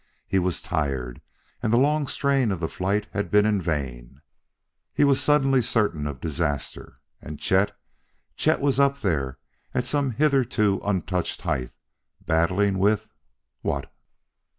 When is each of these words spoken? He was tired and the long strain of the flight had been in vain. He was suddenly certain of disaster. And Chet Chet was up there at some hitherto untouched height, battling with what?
He 0.27 0.39
was 0.39 0.63
tired 0.63 1.21
and 1.61 1.71
the 1.71 1.77
long 1.77 2.07
strain 2.07 2.49
of 2.51 2.59
the 2.59 2.67
flight 2.67 3.05
had 3.13 3.29
been 3.29 3.45
in 3.45 3.61
vain. 3.61 4.21
He 4.95 5.03
was 5.03 5.21
suddenly 5.21 5.61
certain 5.61 6.07
of 6.07 6.19
disaster. 6.19 6.99
And 7.21 7.37
Chet 7.39 7.77
Chet 8.35 8.61
was 8.61 8.79
up 8.79 9.01
there 9.01 9.37
at 9.75 9.85
some 9.85 10.09
hitherto 10.09 10.81
untouched 10.83 11.43
height, 11.43 11.69
battling 12.25 12.79
with 12.79 13.09
what? 13.61 13.93